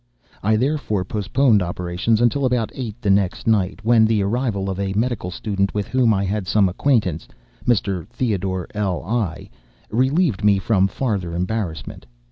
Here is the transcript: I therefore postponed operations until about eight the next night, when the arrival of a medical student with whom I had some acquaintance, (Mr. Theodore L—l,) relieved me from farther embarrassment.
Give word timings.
I 0.41 0.55
therefore 0.55 1.05
postponed 1.05 1.61
operations 1.61 2.21
until 2.21 2.43
about 2.43 2.71
eight 2.73 2.99
the 3.03 3.11
next 3.11 3.45
night, 3.45 3.81
when 3.85 4.03
the 4.03 4.23
arrival 4.23 4.67
of 4.67 4.79
a 4.79 4.93
medical 4.93 5.29
student 5.29 5.75
with 5.75 5.87
whom 5.87 6.11
I 6.11 6.23
had 6.25 6.47
some 6.47 6.67
acquaintance, 6.67 7.27
(Mr. 7.67 8.07
Theodore 8.07 8.65
L—l,) 8.73 9.35
relieved 9.91 10.43
me 10.43 10.57
from 10.57 10.87
farther 10.87 11.35
embarrassment. 11.35 12.07